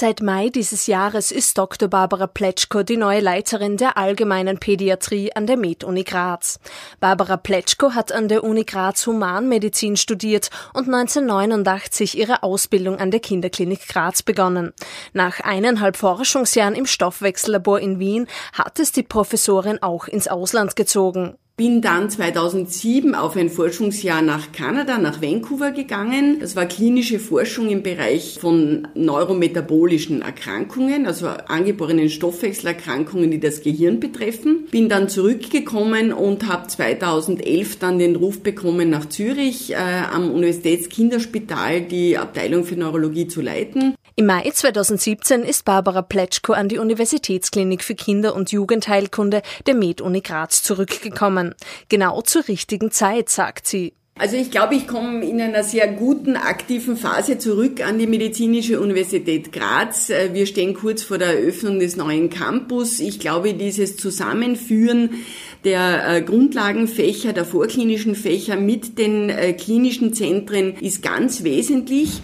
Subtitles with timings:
[0.00, 1.86] Seit Mai dieses Jahres ist Dr.
[1.86, 6.58] Barbara Pletschko die neue Leiterin der allgemeinen Pädiatrie an der Med-Uni Graz.
[7.00, 13.20] Barbara Pletschko hat an der Uni Graz Humanmedizin studiert und 1989 ihre Ausbildung an der
[13.20, 14.72] Kinderklinik Graz begonnen.
[15.12, 21.36] Nach eineinhalb Forschungsjahren im Stoffwechsellabor in Wien hat es die Professorin auch ins Ausland gezogen
[21.60, 26.38] bin dann 2007 auf ein Forschungsjahr nach Kanada, nach Vancouver gegangen.
[26.40, 34.00] Das war klinische Forschung im Bereich von neurometabolischen Erkrankungen, also angeborenen Stoffwechselerkrankungen, die das Gehirn
[34.00, 34.68] betreffen.
[34.70, 41.82] Bin dann zurückgekommen und habe 2011 dann den Ruf bekommen, nach Zürich äh, am Universitätskinderspital
[41.82, 43.96] die Abteilung für Neurologie zu leiten.
[44.20, 50.20] Im Mai 2017 ist Barbara Pletschko an die Universitätsklinik für Kinder- und Jugendheilkunde der Med-Uni
[50.20, 51.54] Graz zurückgekommen.
[51.88, 53.94] Genau zur richtigen Zeit, sagt sie.
[54.18, 58.78] Also ich glaube, ich komme in einer sehr guten, aktiven Phase zurück an die Medizinische
[58.78, 60.10] Universität Graz.
[60.10, 63.00] Äh, wir stehen kurz vor der Eröffnung des neuen Campus.
[63.00, 65.22] Ich glaube, dieses Zusammenführen
[65.64, 72.20] der äh, Grundlagenfächer, der vorklinischen Fächer mit den äh, klinischen Zentren ist ganz wesentlich.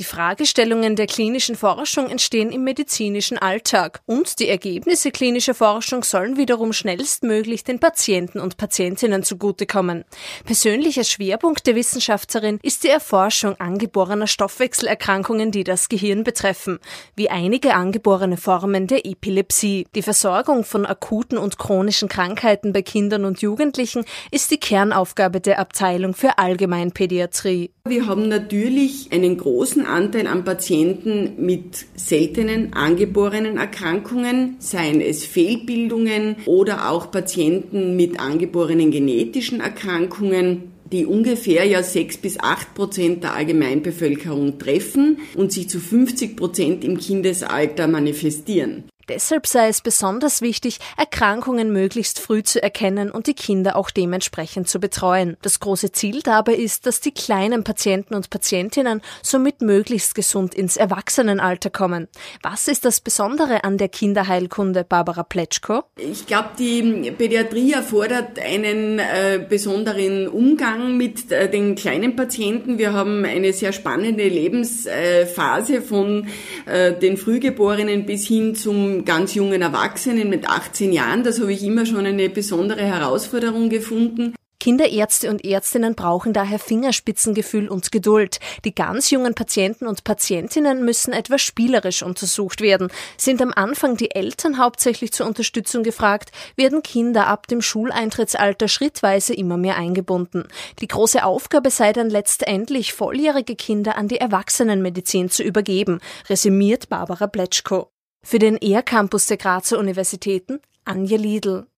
[0.00, 6.38] Die Fragestellungen der klinischen Forschung entstehen im medizinischen Alltag und die Ergebnisse klinischer Forschung sollen
[6.38, 10.06] wiederum schnellstmöglich den Patienten und Patientinnen zugutekommen.
[10.46, 16.78] Persönlicher Schwerpunkt der Wissenschaftlerin ist die Erforschung angeborener Stoffwechselerkrankungen, die das Gehirn betreffen,
[17.14, 19.86] wie einige angeborene Formen der Epilepsie.
[19.94, 25.58] Die Versorgung von akuten und chronischen Krankheiten bei Kindern und Jugendlichen ist die Kernaufgabe der
[25.58, 27.70] Abteilung für Allgemeinpädiatrie.
[27.84, 36.36] Wir haben natürlich einen großen Anteil an Patienten mit seltenen angeborenen Erkrankungen, seien es Fehlbildungen
[36.46, 43.34] oder auch Patienten mit angeborenen genetischen Erkrankungen die ungefähr ja sechs bis acht Prozent der
[43.34, 48.84] Allgemeinbevölkerung treffen und sich zu 50 Prozent im Kindesalter manifestieren.
[49.10, 54.68] Deshalb sei es besonders wichtig, Erkrankungen möglichst früh zu erkennen und die Kinder auch dementsprechend
[54.68, 55.36] zu betreuen.
[55.42, 60.76] Das große Ziel dabei ist, dass die kleinen Patienten und Patientinnen somit möglichst gesund ins
[60.76, 62.06] Erwachsenenalter kommen.
[62.44, 65.82] Was ist das Besondere an der Kinderheilkunde, Barbara Pletschko?
[65.96, 72.78] Ich glaube, die Pädiatrie erfordert einen äh, besonderen Umgang mit äh, den kleinen Patienten.
[72.78, 76.28] Wir haben eine sehr spannende Lebensphase von
[76.66, 81.24] äh, den Frühgeborenen bis hin zum ganz jungen Erwachsenen mit 18 Jahren.
[81.24, 84.34] Das habe ich immer schon eine besondere Herausforderung gefunden.
[84.60, 88.38] Kinderärzte und Ärztinnen brauchen daher Fingerspitzengefühl und Geduld.
[88.66, 92.88] Die ganz jungen Patienten und Patientinnen müssen etwas spielerisch untersucht werden.
[93.16, 99.32] Sind am Anfang die Eltern hauptsächlich zur Unterstützung gefragt, werden Kinder ab dem Schuleintrittsalter schrittweise
[99.32, 100.46] immer mehr eingebunden.
[100.80, 107.28] Die große Aufgabe sei dann letztendlich, volljährige Kinder an die Erwachsenenmedizin zu übergeben, resümiert Barbara
[107.28, 107.88] Pletschko.
[108.22, 111.66] Für den ER-Campus der Grazer Universitäten Anja Liedl.